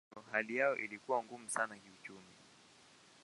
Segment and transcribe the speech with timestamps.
[0.09, 2.33] Hivyo hali yao ilikuwa ngumu sana kiuchumi.